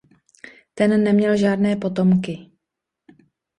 [0.73, 2.51] Ten neměl žádné potomky.